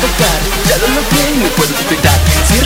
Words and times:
tocar. 0.00 0.38
Ya 0.68 0.76
lo 0.78 0.88
logré 0.94 1.24
y 1.34 1.38
no 1.38 1.48
puedo 1.56 1.72
Cierra 2.48 2.65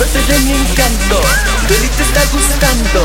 parte 0.00 0.18
de 0.32 0.38
mi 0.40 0.52
encanto 0.52 1.20
Deli 1.68 1.88
te 1.88 2.02
está 2.02 2.22
gustando, 2.32 3.04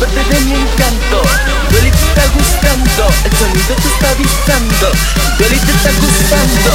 parte 0.00 0.34
de 0.34 0.40
mi 0.46 0.54
encanto 0.54 1.22
Deli 1.70 1.90
te 1.90 2.04
está 2.08 2.24
gustando, 2.32 3.06
el 3.24 3.32
sonido 3.36 3.74
te 3.76 3.88
está 3.88 4.10
avisando. 4.10 4.92
Deli 5.38 5.58
te 5.58 5.72
está 5.72 5.90
gustando, 6.00 6.70